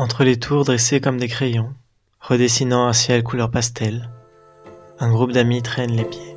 Entre 0.00 0.24
les 0.24 0.38
tours 0.38 0.64
dressées 0.64 0.98
comme 0.98 1.18
des 1.18 1.28
crayons, 1.28 1.74
redessinant 2.20 2.86
un 2.86 2.94
ciel 2.94 3.22
couleur 3.22 3.50
pastel, 3.50 4.08
un 4.98 5.12
groupe 5.12 5.32
d'amis 5.32 5.60
traîne 5.60 5.94
les 5.94 6.06
pieds. 6.06 6.36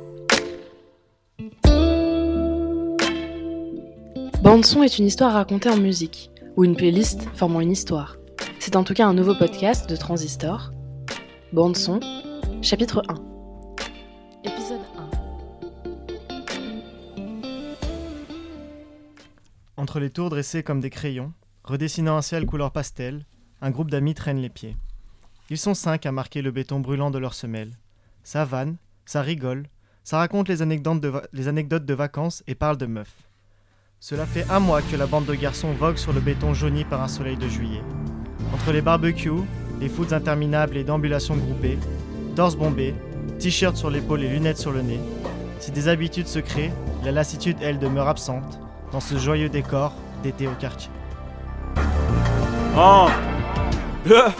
Bande 4.42 4.66
son 4.66 4.82
est 4.82 4.98
une 4.98 5.06
histoire 5.06 5.32
racontée 5.32 5.70
en 5.70 5.78
musique, 5.78 6.30
ou 6.56 6.64
une 6.64 6.76
playlist 6.76 7.22
formant 7.34 7.62
une 7.62 7.70
histoire. 7.70 8.18
C'est 8.58 8.76
en 8.76 8.84
tout 8.84 8.92
cas 8.92 9.06
un 9.06 9.14
nouveau 9.14 9.34
podcast 9.34 9.88
de 9.88 9.96
Transistor. 9.96 10.70
Bande 11.54 11.78
son, 11.78 12.00
chapitre 12.60 13.02
1. 13.08 13.14
Épisode 14.44 14.82
1. 19.78 19.78
Entre 19.78 20.00
les 20.00 20.10
tours 20.10 20.28
dressées 20.28 20.62
comme 20.62 20.80
des 20.80 20.90
crayons, 20.90 21.32
redessinant 21.64 22.18
un 22.18 22.22
ciel 22.22 22.44
couleur 22.44 22.70
pastel, 22.70 23.24
un 23.64 23.70
groupe 23.70 23.90
d'amis 23.90 24.12
traîne 24.12 24.42
les 24.42 24.50
pieds. 24.50 24.76
Ils 25.48 25.56
sont 25.56 25.72
cinq 25.72 26.04
à 26.04 26.12
marquer 26.12 26.42
le 26.42 26.50
béton 26.50 26.80
brûlant 26.80 27.10
de 27.10 27.16
leurs 27.16 27.32
semelles. 27.32 27.72
Ça 28.22 28.44
vanne, 28.44 28.76
ça 29.06 29.22
rigole, 29.22 29.68
ça 30.04 30.18
raconte 30.18 30.50
les 30.50 30.60
anecdotes 30.60 31.00
de, 31.86 31.94
vacances 31.94 32.42
et 32.46 32.54
parle 32.54 32.76
de 32.76 32.84
meufs. 32.84 33.16
Cela 34.00 34.26
fait 34.26 34.44
un 34.50 34.60
mois 34.60 34.82
que 34.82 34.96
la 34.96 35.06
bande 35.06 35.24
de 35.24 35.34
garçons 35.34 35.72
vogue 35.72 35.96
sur 35.96 36.12
le 36.12 36.20
béton 36.20 36.52
jauni 36.52 36.84
par 36.84 37.02
un 37.02 37.08
soleil 37.08 37.38
de 37.38 37.48
juillet. 37.48 37.80
Entre 38.52 38.70
les 38.70 38.82
barbecues, 38.82 39.30
les 39.80 39.88
foutes 39.88 40.12
interminables 40.12 40.76
et 40.76 40.84
d'ambulations 40.84 41.36
groupées, 41.36 41.78
torse 42.36 42.56
bombés, 42.56 42.94
t-shirt 43.38 43.78
sur 43.78 43.88
l'épaule 43.88 44.24
et 44.24 44.28
lunettes 44.28 44.58
sur 44.58 44.72
le 44.72 44.82
nez, 44.82 45.00
si 45.58 45.70
des 45.70 45.88
habitudes 45.88 46.28
se 46.28 46.38
créent, 46.38 46.72
la 47.02 47.12
lassitude, 47.12 47.56
elle, 47.62 47.78
demeure 47.78 48.08
absente 48.08 48.60
dans 48.92 49.00
ce 49.00 49.16
joyeux 49.16 49.48
décor 49.48 49.94
d'été 50.22 50.48
au 50.48 50.54
quartier. 50.60 50.90
Ah 54.10 54.32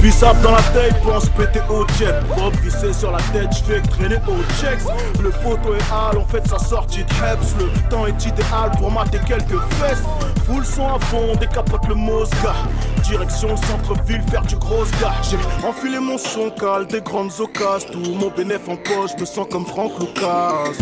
Bissap 0.00 0.40
dans 0.40 0.52
la 0.52 0.62
tête 0.62 1.00
pour 1.02 1.20
se 1.20 1.28
péter 1.30 1.60
au 1.68 1.86
jet. 1.98 2.14
Bob 2.36 2.54
vissé 2.62 2.92
sur 2.92 3.10
la 3.12 3.18
tête, 3.18 3.50
j'fais 3.52 3.80
traîner 3.82 4.16
au 4.26 4.36
checks. 4.60 4.80
Le 5.20 5.30
poteau 5.30 5.74
est 5.74 5.92
hal, 5.92 6.16
on 6.18 6.24
fait 6.24 6.46
sa 6.46 6.58
sortie 6.58 7.04
de 7.04 7.10
Heps. 7.10 7.54
Le 7.58 7.90
temps 7.90 8.06
est 8.06 8.24
idéal 8.24 8.70
pour 8.78 8.90
mater 8.90 9.18
quelques 9.26 9.60
fesses. 9.74 10.02
Full 10.46 10.64
son 10.64 10.94
à 10.94 10.98
fond, 10.98 11.34
décapote 11.38 11.86
le 11.88 11.94
Mosca. 11.94 12.54
Direction 13.02 13.50
le 13.50 13.56
centre-ville, 13.56 14.22
faire 14.30 14.42
du 14.42 14.56
gros 14.56 14.84
gars. 15.00 15.14
J'ai 15.22 15.38
enfilé 15.66 15.98
mon 15.98 16.18
son 16.18 16.50
cal, 16.50 16.86
des 16.86 17.00
grandes 17.00 17.32
occasions. 17.38 17.88
Tout 17.92 18.14
mon 18.14 18.30
bénéf 18.30 18.68
en 18.68 18.76
poche, 18.76 19.10
je 19.16 19.20
me 19.20 19.26
sens 19.26 19.46
comme 19.50 19.66
Franck 19.66 19.92
Lucas. 20.00 20.72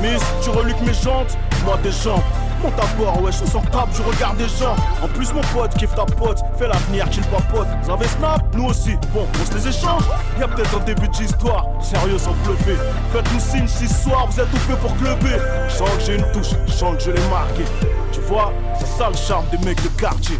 Miss, 0.00 0.22
tu 0.42 0.50
reluques 0.50 0.80
mes 0.82 0.94
jantes, 0.94 1.38
moi 1.64 1.78
des 1.82 1.92
jambes. 1.92 2.20
Monte 2.62 2.78
à 2.78 2.86
bord, 2.96 3.20
ouais, 3.22 3.32
je 3.32 3.38
sens 3.38 3.64
table, 3.72 3.90
je 3.92 4.02
regarde 4.02 4.36
des 4.36 4.46
gens. 4.46 4.76
En 5.02 5.08
plus, 5.08 5.32
mon 5.32 5.40
pote 5.52 5.74
kiffe 5.74 5.94
ta 5.96 6.04
pote, 6.04 6.38
fais 6.56 6.68
l'avenir 6.68 7.10
qu'il 7.10 7.24
papote. 7.24 7.66
Vous 7.82 7.90
avez 7.90 8.06
snap, 8.06 8.40
nous 8.54 8.66
aussi. 8.66 8.96
Bon, 9.12 9.26
on 9.40 9.44
se 9.44 9.54
les 9.58 9.68
échange. 9.68 10.02
Y'a 10.38 10.46
peut-être 10.46 10.76
un 10.76 10.84
début 10.84 11.08
d'histoire, 11.08 11.66
sérieux 11.80 12.18
sans 12.18 12.34
pleuver. 12.44 12.78
Faites-nous 13.12 13.40
signe 13.40 13.66
si 13.66 13.88
ce 13.88 14.04
soir 14.04 14.28
vous 14.28 14.40
êtes 14.40 14.48
tout 14.50 14.58
fait 14.58 14.76
pour 14.76 14.96
clubber. 14.96 15.38
Je 15.68 15.78
que 15.78 16.00
j'ai 16.06 16.14
une 16.14 16.32
touche, 16.32 16.50
je 16.66 16.96
que 16.96 17.00
je 17.00 17.10
l'ai 17.10 17.28
marqué. 17.28 17.64
Tu 18.12 18.20
vois, 18.20 18.52
c'est 18.78 18.86
ça 18.86 19.08
le 19.08 19.16
charme 19.16 19.46
des 19.50 19.58
mecs 19.66 19.82
de 19.82 19.88
quartier. 20.00 20.38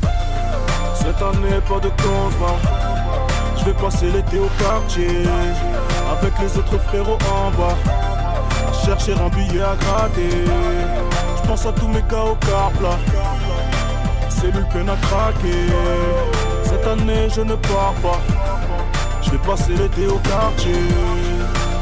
Cette 0.95 1.21
année, 1.21 1.61
pas 1.69 1.81
de 1.81 1.89
va 1.89 2.55
Je 3.59 3.65
vais 3.65 3.75
passer 3.75 4.07
l'été 4.13 4.39
au 4.39 4.49
quartier. 4.63 5.25
Avec 6.13 6.33
les 6.41 6.57
autres 6.57 6.79
frérots 6.87 7.19
en 7.35 7.51
bas. 7.51 7.77
Chercher 8.85 9.15
un 9.15 9.29
billet 9.29 9.63
à 9.63 9.75
gratter. 9.75 11.12
Je 11.53 11.57
pense 11.59 11.67
à 11.67 11.73
tous 11.73 11.89
mes 11.89 12.03
gars 12.11 12.25
au 12.25 12.35
carp 12.37 12.73
là. 12.81 12.97
Cellule 14.31 14.67
peine 14.73 14.89
à 14.89 14.97
craquer. 14.97 15.67
Cette 16.65 16.87
année 16.87 17.29
je 17.29 17.43
ne 17.43 17.55
pars 17.57 17.93
pas. 18.03 18.21
Je 19.21 19.33
vais 19.33 19.37
passer 19.37 19.75
l'été 19.75 20.07
au 20.07 20.17
quartier. 20.21 20.83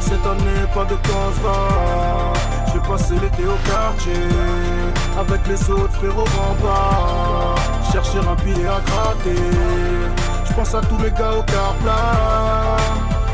Cette 0.01 0.25
année 0.25 0.65
pas 0.73 0.83
de 0.83 0.95
constat. 0.95 2.33
Je 2.67 2.73
vais 2.73 2.85
passer 2.85 3.13
l'été 3.13 3.45
au 3.45 3.55
quartier. 3.69 4.27
Avec 5.17 5.47
les 5.47 5.69
autres 5.69 5.93
frérots 5.93 6.25
bas. 6.61 7.55
Chercher 7.93 8.19
un 8.19 8.35
billet 8.43 8.67
à 8.67 8.81
gratter. 8.81 9.41
Je 10.49 10.53
pense 10.53 10.75
à 10.75 10.81
tous 10.81 10.97
mes 10.97 11.11
gars 11.11 11.35
au 11.39 11.43
carp 11.43 11.77
là. 11.85 12.75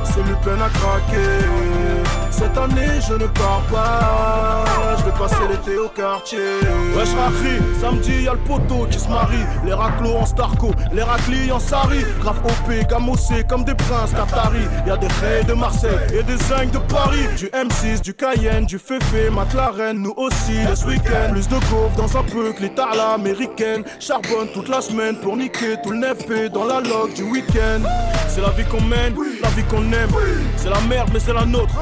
Cellule 0.04 0.38
peine 0.44 0.62
à 0.62 0.70
craquer. 0.70 2.27
Cette 2.38 2.56
année 2.56 3.02
je 3.08 3.14
ne 3.14 3.26
pars 3.28 3.64
pas. 3.72 4.64
Je 5.00 5.06
vais 5.06 5.18
passer 5.18 5.48
l'été 5.50 5.78
au 5.80 5.90
quartier. 5.90 6.38
Wesh 6.96 7.10
Rafri, 7.18 7.58
samedi 7.82 8.24
y'a 8.24 8.34
le 8.34 8.40
poteau 8.40 8.86
qui 8.92 9.00
se 9.00 9.10
marie. 9.10 9.44
Les 9.66 9.74
raclos 9.74 10.18
en 10.18 10.26
Starco, 10.26 10.72
les 10.94 11.02
raclis 11.02 11.52
en 11.52 11.60
Sari. 11.60 12.06
Grave 12.20 12.40
OP, 12.46 12.88
gamossé 12.88 13.44
comme 13.50 13.64
des 13.64 13.74
princes 13.74 14.12
Qatari. 14.12 14.66
Y'a 14.86 14.98
des 14.98 15.10
frais 15.10 15.44
de 15.46 15.54
Marseille 15.54 15.98
et 16.14 16.22
des 16.22 16.38
zincs 16.38 16.70
de 16.72 16.78
Paris. 16.78 17.26
Du 17.38 17.48
M6, 17.48 18.02
du 18.02 18.14
Cayenne, 18.14 18.66
du 18.66 18.78
Fefe, 18.78 19.32
McLaren 19.32 19.98
Nous 19.98 20.14
aussi 20.16 20.58
ce 20.76 20.86
week-end. 20.86 21.32
Plus 21.32 21.48
de 21.48 21.56
gaufres 21.56 21.96
dans 21.98 22.18
un 22.18 22.24
peu 22.24 22.54
que 22.54 22.62
les 22.62 22.70
tarlas 22.70 23.16
américaines. 23.16 23.84
Charbonne 24.00 24.50
toute 24.54 24.70
la 24.70 24.82
semaine 24.82 25.16
pour 25.18 25.36
niquer 25.38 25.78
tout 25.82 25.90
le 25.90 25.98
nefé 25.98 26.50
Dans 26.50 26.66
la 26.66 26.82
log 26.82 27.14
du 27.16 27.24
week-end. 27.24 27.82
C'est 28.30 28.42
la 28.42 28.52
vie 28.52 28.66
qu'on 28.66 28.82
mène, 28.82 29.16
la 29.42 29.50
vie 29.50 29.64
qu'on 29.64 29.92
aime. 29.92 30.12
C'est 30.58 30.70
la 30.70 30.80
merde 30.82 31.10
mais 31.12 31.20
c'est 31.20 31.34
la 31.34 31.46
nôtre 31.46 31.74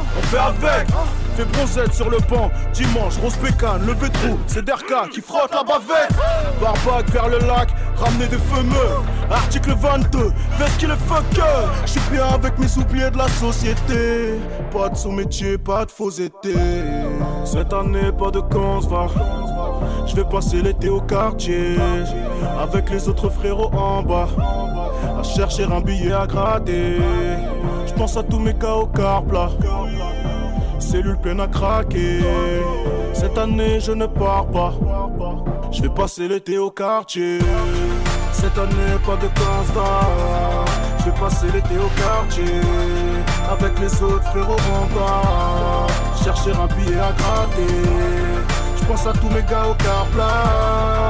avec. 0.46 0.88
Fais 1.36 1.44
bronzette 1.44 1.94
sur 1.94 2.10
le 2.10 2.18
banc, 2.30 2.50
dimanche, 2.74 3.18
rose 3.22 3.36
pécane, 3.36 3.86
levé 3.86 4.10
trou, 4.10 4.40
c'est 4.48 4.64
Derka 4.64 5.08
qui 5.12 5.20
frotte 5.20 5.54
la 5.54 5.64
bavette. 5.64 6.16
Barbac 6.62 7.10
vers 7.10 7.28
le 7.28 7.40
lac, 7.40 7.70
ramener 7.98 8.28
des 8.28 8.38
fumeux. 8.38 9.04
Article 9.30 9.76
22, 9.78 10.32
veste 10.58 10.78
qu'il 10.78 10.92
est 10.92 11.08
fucker. 11.08 11.42
J'suis 11.86 12.00
bien 12.10 12.28
avec 12.28 12.58
mes 12.58 12.70
soupiers 12.70 13.12
de 13.12 13.18
la 13.18 13.28
société. 13.28 14.40
Pas 14.72 14.88
de 14.88 14.96
sous-métier, 14.96 15.58
pas 15.58 15.84
de 15.84 15.92
faux 15.92 16.12
été. 16.12 16.56
Cette 17.44 17.74
année, 17.74 18.14
pas 18.18 18.32
de 18.32 18.40
va. 18.40 19.08
Je 20.08 20.16
vais 20.16 20.24
passer 20.24 20.62
l'été 20.62 20.88
au 20.88 21.02
quartier. 21.02 21.76
Avec 22.62 22.90
les 22.90 23.10
autres 23.10 23.30
frérots 23.30 23.72
en 23.74 24.04
bas. 24.04 24.30
À 25.20 25.24
chercher 25.24 25.66
un 25.66 25.82
billet 25.82 26.14
à 26.14 26.28
gratter. 26.28 26.98
Je 27.88 27.94
pense 27.94 28.16
à 28.16 28.24
tous 28.24 28.40
mes 28.40 28.54
gars 28.54 28.76
au 28.76 28.86
carp 28.86 29.32
là 29.34 29.50
cellule 30.96 31.18
pleine 31.18 31.42
à 31.42 31.48
craquer. 31.48 32.20
Cette 33.14 33.38
année, 33.38 33.80
je 33.80 33.92
ne 33.92 34.06
pars 34.06 34.48
pas. 34.48 34.74
Je 35.72 35.82
vais 35.82 35.90
passer 35.90 36.28
l'été 36.28 36.58
au 36.58 36.72
quartier. 36.72 37.40
Cette 38.32 38.58
année, 38.58 38.96
pas 39.06 39.18
de 39.18 39.28
constat. 39.40 40.08
Je 41.00 41.06
vais 41.06 41.20
passer 41.20 41.48
l'été 41.54 41.76
au 41.78 41.90
quartier. 42.02 42.62
Avec 43.50 43.78
les 43.80 43.94
autres 44.04 44.24
frérots 44.32 44.66
en 44.80 44.86
bas. 44.96 45.88
Chercher 46.24 46.52
un 46.52 46.68
billet 46.76 47.00
à 47.00 47.12
gratter. 47.20 47.78
Je 48.78 48.86
pense 48.86 49.06
à 49.06 49.14
tous 49.14 49.30
mes 49.30 49.44
gars 49.44 49.68
au 49.72 49.76
carp 49.76 50.16
là. 50.18 51.10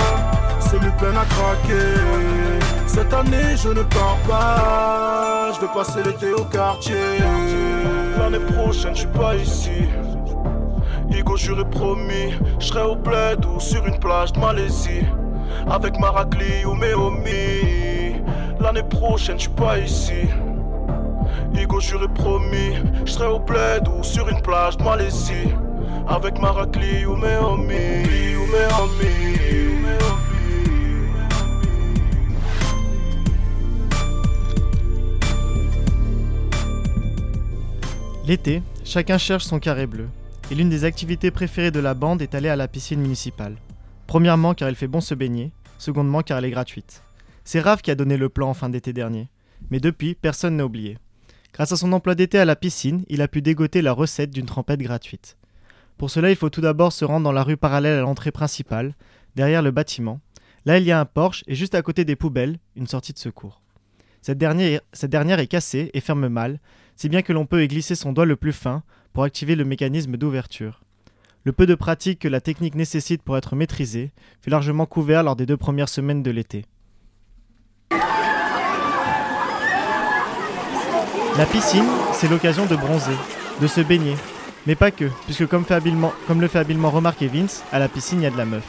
Cellule 0.59 0.95
pleine 0.97 1.17
à 1.17 1.25
craquer. 1.25 1.93
Cette 2.87 3.13
année, 3.13 3.55
je 3.63 3.69
ne 3.69 3.83
pars 3.83 4.17
pas. 4.27 5.51
Je 5.53 5.61
vais 5.61 5.73
passer 5.73 6.01
l'été 6.03 6.33
au 6.33 6.43
quartier. 6.45 7.19
L'année 8.25 8.43
prochaine, 8.43 8.95
je 8.95 9.01
suis 9.01 9.07
pas 9.09 9.35
ici. 9.35 9.87
Igo, 11.11 11.37
j'aurais 11.37 11.69
promis, 11.69 12.33
je 12.59 12.65
serai 12.65 12.81
au 12.81 12.95
bled 12.95 13.45
ou 13.45 13.59
sur 13.59 13.85
une 13.85 13.99
plage 13.99 14.33
de 14.33 14.39
Malaisie. 14.39 15.05
Avec 15.69 15.99
Maracli 15.99 16.65
ou 16.65 16.73
Méomi. 16.73 18.15
L'année 18.59 18.81
prochaine, 18.81 19.37
je 19.37 19.43
suis 19.43 19.51
pas 19.51 19.77
ici. 19.77 20.23
Igo, 21.53 21.79
j'aurais 21.79 22.07
promis, 22.07 22.77
je 23.05 23.23
au 23.25 23.37
bled 23.37 23.87
ou 23.87 24.01
sur 24.01 24.27
une 24.27 24.41
plage 24.41 24.77
de 24.77 24.83
Malaisie. 24.83 25.53
Avec 26.07 26.39
Maracli 26.39 27.05
ou 27.05 27.15
Méomi. 27.15 28.05
Ou 28.37 28.45
Méomi. 28.47 29.74
L'été, 38.27 38.63
chacun 38.83 39.19
cherche 39.19 39.45
son 39.45 39.59
carré 39.59 39.85
bleu, 39.85 40.07
et 40.49 40.55
l'une 40.55 40.69
des 40.69 40.83
activités 40.83 41.29
préférées 41.29 41.69
de 41.69 41.79
la 41.79 41.93
bande 41.93 42.23
est 42.23 42.33
aller 42.33 42.49
à 42.49 42.55
la 42.55 42.67
piscine 42.67 42.99
municipale. 42.99 43.55
Premièrement 44.07 44.55
car 44.55 44.67
il 44.67 44.75
fait 44.75 44.87
bon 44.87 44.99
se 44.99 45.13
baigner, 45.13 45.51
secondement 45.77 46.23
car 46.23 46.39
elle 46.39 46.45
est 46.45 46.49
gratuite. 46.49 47.03
C'est 47.43 47.59
Rav 47.59 47.83
qui 47.83 47.91
a 47.91 47.95
donné 47.95 48.17
le 48.17 48.29
plan 48.29 48.49
en 48.49 48.55
fin 48.55 48.67
d'été 48.67 48.93
dernier, 48.93 49.29
mais 49.69 49.79
depuis, 49.79 50.15
personne 50.15 50.57
n'a 50.57 50.65
oublié. 50.65 50.97
Grâce 51.53 51.71
à 51.71 51.77
son 51.77 51.93
emploi 51.93 52.15
d'été 52.15 52.39
à 52.39 52.45
la 52.45 52.55
piscine, 52.55 53.05
il 53.09 53.21
a 53.21 53.27
pu 53.27 53.43
dégoter 53.43 53.83
la 53.83 53.91
recette 53.91 54.31
d'une 54.31 54.47
trempette 54.47 54.81
gratuite. 54.81 55.37
Pour 55.95 56.09
cela, 56.09 56.31
il 56.31 56.35
faut 56.35 56.49
tout 56.49 56.61
d'abord 56.61 56.93
se 56.93 57.05
rendre 57.05 57.25
dans 57.25 57.31
la 57.31 57.43
rue 57.43 57.57
parallèle 57.57 57.99
à 57.99 58.01
l'entrée 58.01 58.31
principale, 58.31 58.95
derrière 59.35 59.61
le 59.61 59.69
bâtiment. 59.69 60.19
Là, 60.65 60.79
il 60.79 60.83
y 60.83 60.91
a 60.91 60.99
un 60.99 61.05
porche 61.05 61.43
et 61.45 61.53
juste 61.53 61.75
à 61.75 61.83
côté 61.83 62.05
des 62.05 62.15
poubelles, 62.15 62.57
une 62.75 62.87
sortie 62.87 63.13
de 63.13 63.19
secours. 63.19 63.61
Cette 64.23 64.39
dernière 64.39 65.39
est 65.39 65.47
cassée 65.47 65.91
et 65.93 66.01
ferme 66.01 66.27
mal, 66.27 66.59
si 66.95 67.09
bien 67.09 67.21
que 67.21 67.33
l'on 67.33 67.45
peut 67.45 67.63
y 67.63 67.67
glisser 67.67 67.95
son 67.95 68.13
doigt 68.13 68.25
le 68.25 68.35
plus 68.35 68.53
fin 68.53 68.83
pour 69.13 69.23
activer 69.23 69.55
le 69.55 69.65
mécanisme 69.65 70.17
d'ouverture. 70.17 70.81
Le 71.43 71.51
peu 71.51 71.65
de 71.65 71.75
pratique 71.75 72.19
que 72.19 72.27
la 72.27 72.41
technique 72.41 72.75
nécessite 72.75 73.21
pour 73.21 73.37
être 73.37 73.55
maîtrisée 73.55 74.11
fut 74.41 74.49
largement 74.49 74.85
couvert 74.85 75.21
lors 75.21 75.35
des 75.35 75.45
deux 75.45 75.57
premières 75.57 75.89
semaines 75.89 76.23
de 76.23 76.31
l'été. 76.31 76.65
La 81.37 81.45
piscine, 81.45 81.85
c'est 82.13 82.29
l'occasion 82.29 82.65
de 82.65 82.75
bronzer, 82.75 83.17
de 83.61 83.67
se 83.67 83.81
baigner. 83.81 84.15
Mais 84.65 84.75
pas 84.75 84.89
que, 84.89 85.05
puisque 85.25 85.45
comme, 85.47 85.65
le 86.41 86.47
fait 86.47 86.59
habilement 86.59 86.89
remarquer 86.89 87.27
Vince, 87.27 87.63
à 87.71 87.77
la 87.77 87.89
piscine 87.89 88.21
il 88.21 88.23
y 88.23 88.25
a 88.27 88.31
de 88.31 88.37
la 88.37 88.45
meuf. 88.45 88.65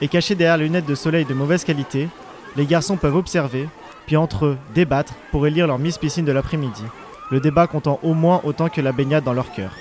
Et 0.00 0.08
cachés 0.08 0.34
derrière 0.34 0.58
les 0.58 0.64
lunettes 0.64 0.86
de 0.86 0.94
soleil 0.94 1.24
de 1.24 1.34
mauvaise 1.34 1.64
qualité, 1.64 2.08
les 2.56 2.66
garçons 2.66 2.96
peuvent 2.96 3.16
observer, 3.16 3.68
puis 4.06 4.16
entre 4.16 4.44
eux 4.46 4.58
débattre 4.74 5.14
pour 5.32 5.46
élire 5.46 5.66
leur 5.66 5.78
Miss 5.78 5.98
Piscine 5.98 6.24
de 6.24 6.32
l'après-midi. 6.32 6.84
Le 7.30 7.40
débat 7.40 7.66
comptant 7.66 7.98
au 8.02 8.12
moins 8.12 8.40
autant 8.44 8.68
que 8.68 8.80
la 8.80 8.92
baignade 8.92 9.24
dans 9.24 9.32
leur 9.32 9.50
cœur. 9.52 9.72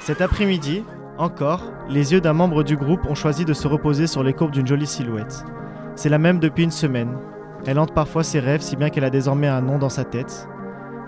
Cet 0.00 0.20
après-midi, 0.20 0.84
encore, 1.18 1.62
les 1.88 2.12
yeux 2.12 2.20
d'un 2.20 2.32
membre 2.32 2.62
du 2.62 2.76
groupe 2.76 3.06
ont 3.06 3.14
choisi 3.14 3.44
de 3.44 3.52
se 3.52 3.68
reposer 3.68 4.06
sur 4.06 4.22
les 4.22 4.32
courbes 4.32 4.52
d'une 4.52 4.66
jolie 4.66 4.86
silhouette. 4.86 5.44
C'est 5.96 6.08
la 6.08 6.18
même 6.18 6.38
depuis 6.38 6.64
une 6.64 6.70
semaine. 6.70 7.18
Elle 7.66 7.78
hante 7.78 7.92
parfois 7.92 8.24
ses 8.24 8.40
rêves 8.40 8.62
si 8.62 8.76
bien 8.76 8.88
qu'elle 8.88 9.04
a 9.04 9.10
désormais 9.10 9.48
un 9.48 9.60
nom 9.60 9.78
dans 9.78 9.88
sa 9.88 10.04
tête. 10.04 10.48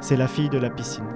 C'est 0.00 0.17
la 0.17 0.26
fille 0.26 0.50
de 0.50 0.59
la 0.59 0.69
piscine. 0.69 1.06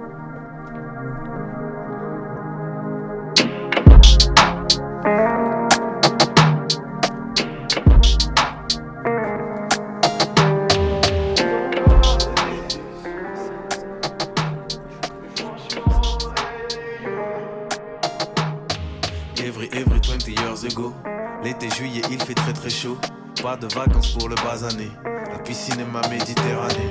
Every, 19.39 19.69
every 19.71 19.99
20 19.99 20.27
years 20.27 20.63
ago. 20.63 20.93
L'été, 21.43 21.69
juillet, 21.69 22.01
il 22.09 22.19
fait 22.19 22.33
très 22.33 22.53
très 22.53 22.69
chaud. 22.69 22.97
Pas 23.43 23.55
de 23.55 23.67
vacances 23.73 24.11
pour 24.11 24.29
le 24.29 24.35
basané. 24.35 24.89
La 25.31 25.37
piscine 25.39 25.79
est 25.79 25.85
ma 25.85 26.01
Méditerranée. 26.07 26.89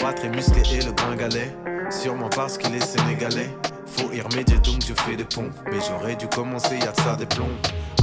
Pas 0.00 0.12
très 0.12 0.28
musclé 0.28 0.62
et 0.72 0.82
le 0.82 0.92
gringalet. 0.92 1.56
Sûrement 1.90 2.28
parce 2.28 2.56
qu'il 2.56 2.74
est 2.74 2.84
sénégalais. 2.84 3.50
Faut 3.86 4.12
y 4.12 4.20
remédier 4.20 4.58
donc 4.58 4.80
je 4.86 4.94
fais 4.94 5.16
des 5.16 5.24
ponts. 5.24 5.50
Mais 5.66 5.78
j'aurais 5.88 6.14
dû 6.14 6.28
commencer, 6.28 6.78
y'a 6.78 6.92
de 6.92 7.00
ça 7.00 7.16
des 7.16 7.26
plombs. 7.26 7.46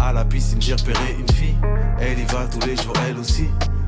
À 0.01 0.11
la 0.11 0.25
piscine, 0.25 0.61
j'ai 0.61 0.73
repéré 0.73 1.15
une 1.17 1.33
fille. 1.33 1.55
Elle 1.99 2.19
y 2.19 2.25
va 2.25 2.47
tous 2.47 2.65
les 2.67 2.75
jours, 2.75 2.95
elle 3.07 3.17
aussi. 3.17 3.47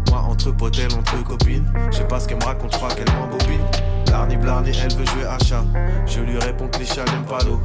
Moi, 0.10 0.20
entre 0.20 0.52
potes, 0.52 0.80
elle 0.80 0.94
entre 0.98 1.22
copines. 1.26 1.66
Je 1.92 1.98
sais 1.98 2.08
pas 2.08 2.22
ce 2.22 2.30
qu'elle 2.30 2.38
me 2.38 2.46
raconte, 2.46 2.72
je 2.72 2.78
crois 2.78 2.94
qu'elle 2.94 3.12
m'embobine. 3.14 3.66
Blarni, 4.06 4.38
blarni, 4.38 4.72
elle 4.82 4.94
veut 4.94 5.06
jouer 5.06 5.26
à 5.26 5.38
chat. 5.40 5.66
Je 6.06 6.22
lui 6.22 6.38
réponds 6.40 6.70
que 6.70 6.80
les 6.80 6.86
chats 6.86 7.04
n'aiment 7.04 7.26
pas 7.26 7.44
l'eau. 7.44 7.60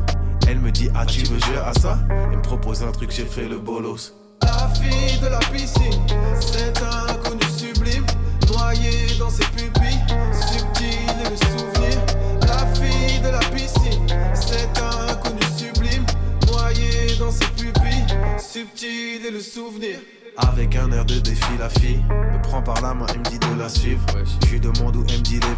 Me 0.62 0.70
dit, 0.70 0.88
ah, 0.94 1.05
tu 1.05 1.25
veux 1.25 1.41
jouer 1.41 1.59
à 1.59 1.73
ça? 1.75 1.99
Elle 2.31 2.37
me 2.37 2.43
propose 2.43 2.85
un 2.85 2.93
truc, 2.93 3.11
j'ai 3.11 3.25
fait 3.25 3.49
le 3.49 3.59
bolos. 3.59 4.14
La 4.43 4.69
fille 4.69 5.19
de 5.19 5.26
la 5.26 5.41
piscine, 5.41 6.06
c'est 6.41 6.81
un 6.81 7.12
inconnu 7.12 7.43
sublime. 7.56 8.06
Noyé 8.49 9.09
dans 9.19 9.29
ses 9.29 9.44
pupilles, 9.47 9.99
subtil 10.32 11.11
et 11.20 11.31
le 11.31 11.37
souvenir. 11.37 11.99
La 12.43 12.64
fille 12.75 13.19
de 13.20 13.29
la 13.29 13.41
piscine, 13.41 14.06
c'est 14.35 14.69
un 14.81 15.09
inconnu 15.12 15.43
sublime. 15.56 16.06
Noyé 16.47 17.17
dans 17.19 17.32
ses 17.32 17.47
pupilles, 17.56 18.06
subtil 18.38 19.26
et 19.26 19.31
le 19.32 19.41
souvenir. 19.41 19.99
Avec 20.38 20.76
un 20.76 20.93
air 20.93 21.05
de 21.05 21.19
défi, 21.19 21.59
la 21.59 21.69
fille 21.69 22.03
me 22.32 22.41
prend 22.41 22.62
par 22.62 22.81
la 22.81 22.94
main 22.94 23.06
et 23.14 23.19
me 23.19 23.25
dit 23.25 23.38
de 23.38 23.59
la 23.59 23.69
suivre. 23.69 24.06
Je 24.47 24.53
lui 24.53 24.61
demande 24.61 24.94
où 24.94 25.03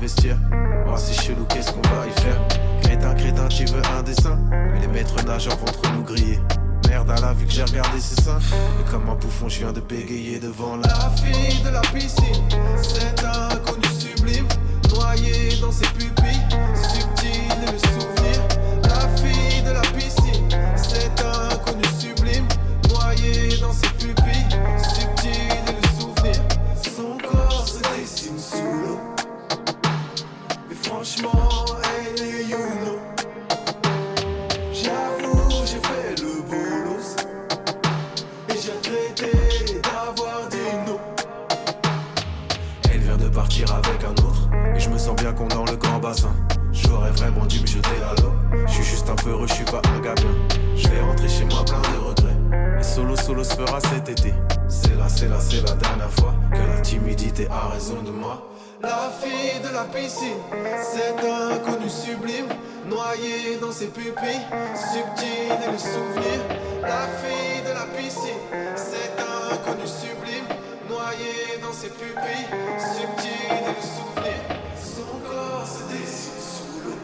Oh, 0.06 0.95
c'est 0.99 1.15
chelou, 1.15 1.47
qu'est-ce 1.49 1.73
qu'on 1.73 1.81
va 1.81 2.06
y 2.06 2.21
faire? 2.21 2.39
Crétin, 2.83 3.15
crétin, 3.15 3.49
tu 3.49 3.65
veux 3.65 3.81
un 3.97 4.03
dessin? 4.03 4.39
Mais 4.51 4.81
les 4.81 4.87
maîtres 4.87 5.25
nageurs 5.25 5.56
vont 5.56 5.65
trop 5.65 5.91
nous 5.95 6.03
griller. 6.03 6.39
Merde 6.89 7.11
à 7.11 7.21
la 7.23 7.33
vue 7.33 7.47
que 7.47 7.53
j'ai 7.53 7.65
regardé 7.65 7.99
ses 7.99 8.21
seins. 8.21 8.39
Et 8.39 8.91
comme 8.91 9.09
un 9.09 9.15
bouffon, 9.15 9.49
je 9.49 9.61
viens 9.61 9.73
de 9.73 9.81
bégayer 9.81 10.39
devant 10.39 10.77
la 10.77 11.11
fille 11.17 11.62
de 11.62 11.71
la 11.71 11.81
piscine. 11.81 12.45
C'est 12.83 13.25
un 13.25 13.49
inconnu 13.56 13.87
sublime, 13.99 14.47
noyé 14.91 15.56
dans 15.62 15.73
ses 15.73 15.87
pupilles, 15.87 16.44
cet. 53.81 54.20
C'est 54.69 54.96
là, 54.96 55.08
c'est 55.08 55.28
là, 55.28 55.37
c'est 55.40 55.62
la 55.62 55.75
dernière 55.75 56.11
fois 56.12 56.34
que 56.52 56.58
la 56.58 56.81
timidité 56.81 57.49
a 57.50 57.69
raison 57.69 58.02
de 58.02 58.11
moi. 58.11 58.43
La 58.82 59.11
fille 59.20 59.61
de 59.62 59.72
la 59.72 59.84
piscine, 59.84 60.37
c'est 60.82 61.14
un 61.26 61.52
inconnu 61.52 61.88
sublime, 61.88 62.49
noyé 62.87 63.56
dans 63.61 63.72
ses 63.72 63.87
pupilles, 63.87 64.44
subtil 64.75 65.49
et 65.50 65.72
le 65.72 65.78
souvenir. 65.78 66.40
La 66.82 67.08
fille 67.20 67.62
de 67.62 67.72
la 67.72 67.87
piscine, 67.96 68.43
c'est 68.76 69.14
un 69.19 69.55
inconnu 69.55 69.87
sublime, 69.87 70.46
noyé 70.88 71.58
dans 71.62 71.72
ses 71.72 71.88
pupilles, 71.88 72.49
subtil 72.78 73.49
et 73.50 73.67
le 73.69 73.82
souvenir. 73.82 74.40
Son 74.76 75.12
corps 75.26 75.67
se 75.67 75.82
dessine 75.93 76.40
sous 76.40 76.81
l'eau. 76.84 77.00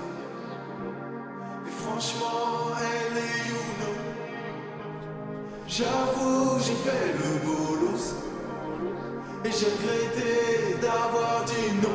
Et 1.67 1.71
franchement, 1.71 2.77
elle 2.79 3.17
est 3.17 3.41
know. 3.81 3.97
J'avoue, 5.67 6.40
j'ai 6.63 6.75
fait 6.75 7.13
le. 7.15 7.31
Et 9.43 9.51
j'ai 9.51 9.65
regretté 9.65 10.81
d'avoir 10.83 11.45
dit 11.47 11.73
non. 11.83 11.89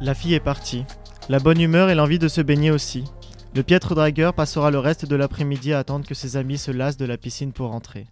La 0.00 0.14
fille 0.14 0.32
est 0.32 0.40
partie. 0.40 0.86
La 1.28 1.38
bonne 1.38 1.60
humeur 1.60 1.90
et 1.90 1.94
l'envie 1.94 2.18
de 2.18 2.28
se 2.28 2.40
baigner 2.40 2.70
aussi. 2.70 3.04
Le 3.54 3.62
piètre 3.62 3.94
dragueur 3.94 4.32
passera 4.32 4.70
le 4.70 4.78
reste 4.78 5.04
de 5.04 5.16
l'après-midi 5.16 5.74
à 5.74 5.80
attendre 5.80 6.06
que 6.06 6.14
ses 6.14 6.38
amis 6.38 6.56
se 6.56 6.70
lassent 6.70 6.96
de 6.96 7.04
la 7.04 7.18
piscine 7.18 7.52
pour 7.52 7.70
rentrer. 7.70 8.06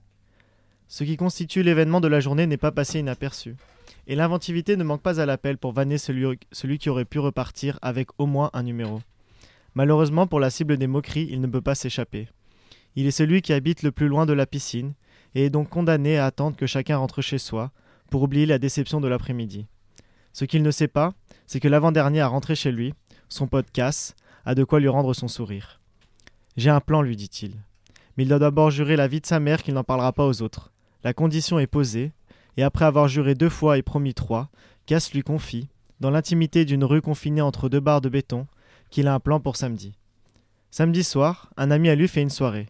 Ce 0.89 1.05
qui 1.05 1.17
constitue 1.17 1.63
l'événement 1.63 2.03
de 2.03 2.09
la 2.09 2.21
journée 2.21 2.47
n'est 2.47 2.59
pas 2.59 2.73
passé 2.73 2.99
inaperçu. 2.99 3.57
Et 4.07 4.15
l'inventivité 4.15 4.77
ne 4.77 4.85
manque 4.85 5.03
pas 5.03 5.21
à 5.21 5.27
l'appel 5.27 5.57
pour 5.57 5.73
vanner 5.73 5.97
celui 5.97 6.79
qui 6.79 6.91
aurait 6.91 7.07
pu 7.07 7.19
repartir 7.19 7.79
avec 7.81 8.09
au 8.19 8.27
moins 8.27 8.51
un 8.53 8.63
numéro. 8.63 9.01
Malheureusement 9.75 10.27
pour 10.27 10.41
la 10.41 10.51
cible 10.51 10.77
des 10.77 10.87
moqueries, 10.87 11.29
il 11.31 11.41
ne 11.41 11.47
peut 11.47 11.61
pas 11.61 11.75
s'échapper. 11.75 12.29
Il 12.97 13.07
est 13.07 13.11
celui 13.11 13.43
qui 13.43 13.53
habite 13.53 13.83
le 13.83 13.91
plus 13.91 14.09
loin 14.09 14.25
de 14.27 14.33
la 14.33 14.47
piscine 14.47 14.95
et 15.35 15.47
est 15.47 15.51
donc 15.51 15.69
condamné 15.69 16.17
à 16.17 16.27
attendre 16.27 16.57
que 16.57 16.67
chacun 16.67 16.97
rentre 16.97 17.23
chez 17.23 17.39
soi 17.39 17.73
pour 18.11 18.23
oublier 18.23 18.47
la 18.47 18.59
déception 18.59 19.01
de 19.01 19.09
l'après-midi. 19.09 19.67
Ce 20.33 20.45
qu'il 20.45 20.63
ne 20.63 20.71
sait 20.71 20.89
pas, 20.89 21.13
c'est 21.47 21.61
que 21.61 21.69
l'avant-dernier 21.69 22.21
à 22.21 22.29
rentrer 22.29 22.55
chez 22.55 22.71
lui, 22.71 22.95
son 23.29 23.47
pote 23.47 23.71
Cass, 23.73 24.15
a 24.45 24.55
de 24.55 24.63
quoi 24.63 24.79
lui 24.79 24.89
rendre 24.89 25.15
son 25.15 25.29
sourire. 25.29 25.81
J'ai 26.57 26.71
un 26.71 26.81
plan, 26.81 27.03
lui 27.03 27.17
dit-il. 27.17 27.55
Mais 28.17 28.25
il 28.25 28.29
doit 28.29 28.39
d'abord 28.39 28.71
jurer 28.71 28.95
la 28.95 29.09
vie 29.09 29.21
de 29.21 29.27
sa 29.27 29.41
mère 29.41 29.63
qu'il 29.63 29.75
n'en 29.75 29.83
parlera 29.83 30.13
pas 30.13 30.27
aux 30.27 30.43
autres. 30.43 30.73
La 31.03 31.15
condition 31.15 31.59
est 31.59 31.67
posée, 31.67 32.13
et 32.57 32.63
après 32.63 32.85
avoir 32.85 33.09
juré 33.09 33.35
deux 33.35 33.49
fois 33.49 33.79
et 33.79 33.83
promis 33.83 34.15
trois, 34.15 34.51
Cass 34.87 35.13
lui 35.13 35.23
confie, 35.23 35.69
dans 36.01 36.11
l'intimité 36.11 36.65
d'une 36.65 36.85
rue 36.85 37.03
confinée 37.03 37.41
entre 37.41 37.69
deux 37.69 37.81
barres 37.81 38.01
de 38.01 38.09
béton, 38.09 38.47
qu'il 38.95 39.09
a 39.09 39.15
un 39.15 39.19
plan 39.19 39.41
pour 39.41 39.57
samedi. 39.57 39.93
Samedi 40.71 41.03
soir, 41.03 41.51
un 41.57 41.73
ami 41.73 41.89
à 41.89 41.97
lui 41.97 42.07
fait 42.07 42.23
une 42.23 42.31
soirée. 42.31 42.69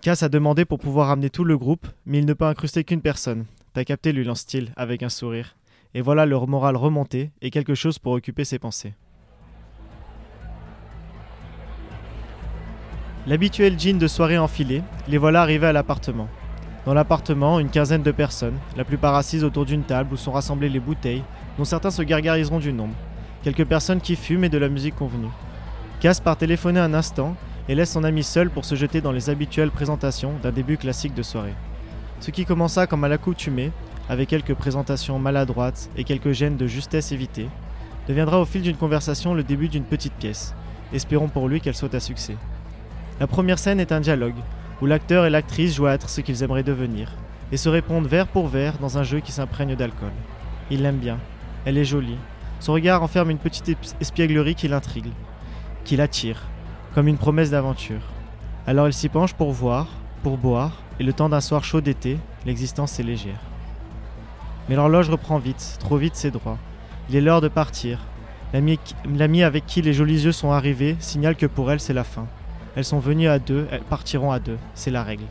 Cass 0.00 0.22
a 0.22 0.28
demandé 0.28 0.64
pour 0.64 0.78
pouvoir 0.78 1.10
amener 1.10 1.28
tout 1.28 1.42
le 1.42 1.58
groupe, 1.58 1.88
mais 2.06 2.18
il 2.18 2.24
ne 2.24 2.34
peut 2.34 2.44
incruster 2.44 2.84
qu'une 2.84 3.00
personne. 3.00 3.46
T'as 3.72 3.82
capté, 3.82 4.12
lui 4.12 4.22
lance-t-il, 4.22 4.72
avec 4.76 5.02
un 5.02 5.08
sourire. 5.08 5.56
Et 5.94 6.02
voilà 6.02 6.24
leur 6.24 6.46
moral 6.46 6.76
remonté 6.76 7.32
et 7.42 7.50
quelque 7.50 7.74
chose 7.74 7.98
pour 7.98 8.12
occuper 8.12 8.44
ses 8.44 8.60
pensées. 8.60 8.94
L'habituel 13.26 13.80
jean 13.80 13.98
de 13.98 14.06
soirée 14.06 14.38
enfilé, 14.38 14.84
les 15.08 15.18
voilà 15.18 15.42
arrivés 15.42 15.66
à 15.66 15.72
l'appartement. 15.72 16.28
Dans 16.84 16.94
l'appartement, 16.94 17.58
une 17.58 17.70
quinzaine 17.70 18.04
de 18.04 18.12
personnes, 18.12 18.60
la 18.76 18.84
plupart 18.84 19.16
assises 19.16 19.42
autour 19.42 19.64
d'une 19.64 19.82
table 19.82 20.14
où 20.14 20.16
sont 20.16 20.30
rassemblées 20.30 20.68
les 20.68 20.78
bouteilles, 20.78 21.24
dont 21.58 21.64
certains 21.64 21.90
se 21.90 22.02
gargariseront 22.02 22.60
du 22.60 22.72
nombre. 22.72 22.94
Quelques 23.46 23.64
personnes 23.64 24.00
qui 24.00 24.16
fument 24.16 24.42
et 24.42 24.48
de 24.48 24.58
la 24.58 24.68
musique 24.68 24.96
convenue. 24.96 25.30
Cass 26.00 26.18
part 26.18 26.36
téléphoner 26.36 26.80
un 26.80 26.94
instant 26.94 27.36
et 27.68 27.76
laisse 27.76 27.92
son 27.92 28.02
ami 28.02 28.24
seul 28.24 28.50
pour 28.50 28.64
se 28.64 28.74
jeter 28.74 29.00
dans 29.00 29.12
les 29.12 29.30
habituelles 29.30 29.70
présentations 29.70 30.32
d'un 30.42 30.50
début 30.50 30.76
classique 30.76 31.14
de 31.14 31.22
soirée. 31.22 31.54
Ce 32.18 32.32
qui 32.32 32.44
commença 32.44 32.88
comme 32.88 33.04
à 33.04 33.08
l'accoutumée, 33.08 33.70
avec 34.08 34.30
quelques 34.30 34.54
présentations 34.54 35.20
maladroites 35.20 35.90
et 35.96 36.02
quelques 36.02 36.32
gènes 36.32 36.56
de 36.56 36.66
justesse 36.66 37.12
évitée, 37.12 37.46
deviendra 38.08 38.40
au 38.40 38.46
fil 38.46 38.62
d'une 38.62 38.74
conversation 38.74 39.32
le 39.32 39.44
début 39.44 39.68
d'une 39.68 39.84
petite 39.84 40.14
pièce. 40.14 40.52
Espérons 40.92 41.28
pour 41.28 41.46
lui 41.46 41.60
qu'elle 41.60 41.76
soit 41.76 41.94
à 41.94 42.00
succès. 42.00 42.34
La 43.20 43.28
première 43.28 43.60
scène 43.60 43.78
est 43.78 43.92
un 43.92 44.00
dialogue, 44.00 44.42
où 44.82 44.86
l'acteur 44.86 45.24
et 45.24 45.30
l'actrice 45.30 45.76
jouent 45.76 45.86
à 45.86 45.92
être 45.92 46.08
ce 46.08 46.20
qu'ils 46.20 46.42
aimeraient 46.42 46.64
devenir. 46.64 47.12
et 47.52 47.56
se 47.56 47.68
répondent 47.68 48.08
verre 48.08 48.26
pour 48.26 48.48
verre 48.48 48.76
dans 48.78 48.98
un 48.98 49.04
jeu 49.04 49.20
qui 49.20 49.30
s'imprègne 49.30 49.76
d'alcool. 49.76 50.10
Il 50.68 50.82
l'aime 50.82 50.98
bien, 50.98 51.20
elle 51.64 51.78
est 51.78 51.84
jolie. 51.84 52.18
Son 52.60 52.72
regard 52.72 53.02
enferme 53.02 53.30
une 53.30 53.38
petite 53.38 53.76
espièglerie 54.00 54.54
qui 54.54 54.68
l'intrigue, 54.68 55.12
qui 55.84 55.96
l'attire, 55.96 56.42
comme 56.94 57.08
une 57.08 57.18
promesse 57.18 57.50
d'aventure. 57.50 58.00
Alors 58.66 58.88
il 58.88 58.92
s'y 58.92 59.08
penche 59.08 59.34
pour 59.34 59.52
voir, 59.52 59.86
pour 60.22 60.38
boire, 60.38 60.72
et 60.98 61.04
le 61.04 61.12
temps 61.12 61.28
d'un 61.28 61.40
soir 61.40 61.62
chaud 61.62 61.80
d'été, 61.80 62.18
l'existence 62.46 62.98
est 62.98 63.04
légère. 63.04 63.40
Mais 64.68 64.74
l'horloge 64.74 65.10
reprend 65.10 65.38
vite, 65.38 65.76
trop 65.78 65.96
vite 65.96 66.16
ses 66.16 66.30
droits. 66.30 66.58
Il 67.08 67.16
est 67.16 67.20
l'heure 67.20 67.40
de 67.40 67.48
partir. 67.48 68.00
L'ami 68.52 69.42
avec 69.42 69.66
qui 69.66 69.82
les 69.82 69.92
jolis 69.92 70.24
yeux 70.24 70.32
sont 70.32 70.50
arrivés 70.50 70.96
signale 70.98 71.36
que 71.36 71.46
pour 71.46 71.70
elle 71.70 71.80
c'est 71.80 71.92
la 71.92 72.04
fin. 72.04 72.26
Elles 72.74 72.84
sont 72.84 72.98
venues 72.98 73.28
à 73.28 73.38
deux, 73.38 73.66
elles 73.70 73.82
partiront 73.82 74.32
à 74.32 74.38
deux, 74.38 74.58
c'est 74.74 74.90
la 74.90 75.02
règle. 75.02 75.24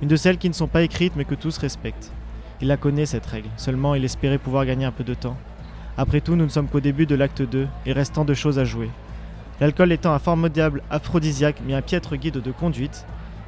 Une 0.00 0.08
de 0.08 0.16
celles 0.16 0.38
qui 0.38 0.48
ne 0.48 0.54
sont 0.54 0.68
pas 0.68 0.82
écrites 0.82 1.16
mais 1.16 1.24
que 1.24 1.34
tous 1.34 1.58
respectent. 1.58 2.12
Il 2.60 2.68
la 2.68 2.76
connaît 2.76 3.06
cette 3.06 3.26
règle, 3.26 3.48
seulement 3.56 3.94
il 3.94 4.04
espérait 4.04 4.38
pouvoir 4.38 4.64
gagner 4.64 4.84
un 4.84 4.92
peu 4.92 5.04
de 5.04 5.14
temps. 5.14 5.36
Après 5.98 6.20
tout, 6.20 6.36
nous 6.36 6.44
ne 6.44 6.48
sommes 6.48 6.68
qu'au 6.68 6.78
début 6.78 7.06
de 7.06 7.16
l'acte 7.16 7.42
2 7.42 7.66
et 7.84 7.92
restant 7.92 8.24
de 8.24 8.32
choses 8.32 8.60
à 8.60 8.64
jouer. 8.64 8.88
L'alcool 9.60 9.90
étant 9.90 10.12
un 10.12 10.20
formidable 10.20 10.84
aphrodisiaque 10.90 11.60
mais 11.66 11.74
un 11.74 11.82
piètre 11.82 12.14
guide 12.14 12.40
de 12.40 12.52
conduite, 12.52 13.04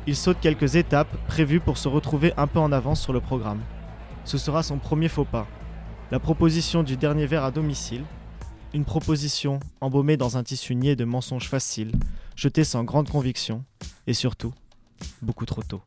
il 0.09 0.16
saute 0.16 0.38
quelques 0.40 0.75
étapes 0.75 1.16
prévues 1.28 1.61
pour 1.61 1.78
se 1.78 1.87
retrouver 1.87 2.33
un 2.37 2.49
peu 2.49 2.59
en 2.59 2.73
avance 2.73 3.00
sur 3.00 3.12
le 3.12 3.21
programme. 3.21 3.61
Ce 4.25 4.37
sera 4.37 4.64
son 4.64 4.78
premier 4.78 5.07
faux 5.09 5.25
pas. 5.25 5.47
La 6.11 6.19
proposition 6.19 6.83
du 6.83 6.97
dernier 6.97 7.26
verre 7.26 7.45
à 7.45 7.52
domicile, 7.52 8.02
une 8.75 8.85
proposition 8.85 9.61
embaumée 9.80 10.16
dans 10.16 10.37
un 10.37 10.42
tissu 10.42 10.75
niais 10.75 10.97
de 10.97 11.04
mensonges 11.04 11.49
faciles, 11.49 11.92
jetée 12.35 12.64
sans 12.64 12.83
grande 12.83 13.09
conviction, 13.09 13.64
et 14.09 14.14
surtout, 14.14 14.52
beaucoup 15.23 15.47
trop 15.47 15.62
tôt. 15.62 15.83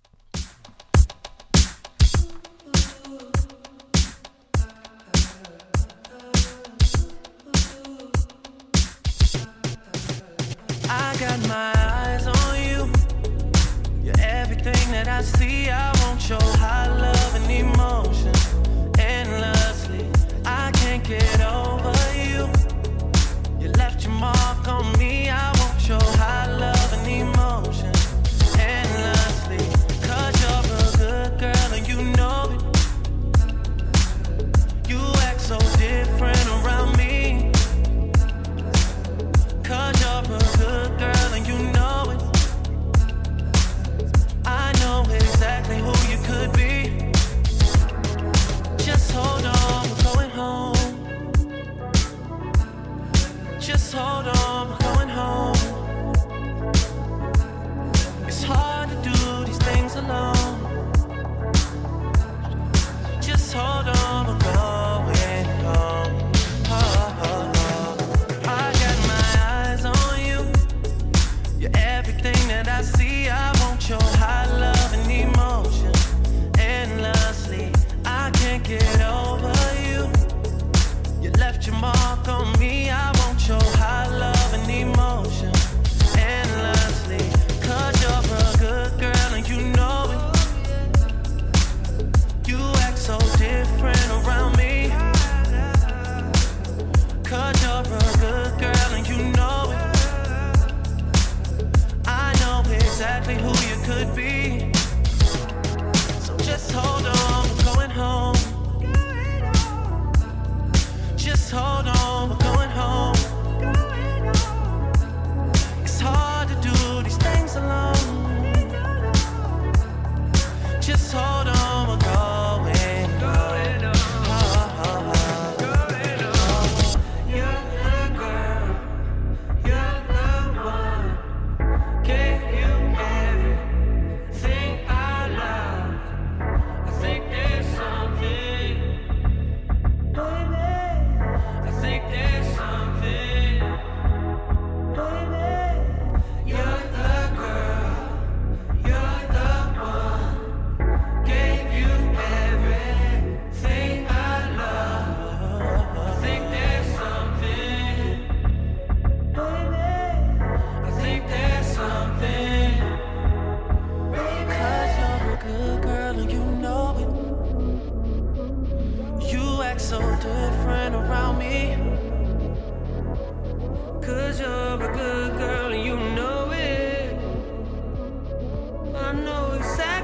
see 72.83 73.25
ya. 73.25 73.52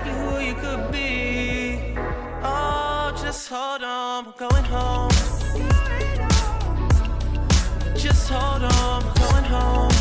exactly 0.09 0.13
who 0.13 0.39
you 0.39 0.55
could 0.55 0.91
be. 0.91 1.95
Oh, 2.43 3.11
just 3.21 3.49
hold 3.49 3.83
on, 3.83 4.25
we're 4.25 4.49
going 4.49 4.63
home. 4.65 5.09
Just 7.95 8.29
hold 8.29 8.63
on, 8.63 9.05
we're 9.05 9.13
going 9.13 9.43
home. 9.45 9.91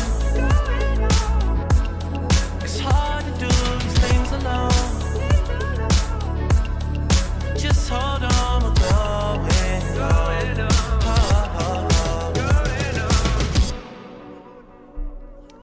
It's 2.61 2.79
hard 2.79 3.25
to 3.25 3.31
do 3.39 3.47
these 3.83 3.97
things 3.99 4.31
alone. 4.31 4.71
Just 7.57 7.89
hold 7.89 8.23
on. 8.23 8.38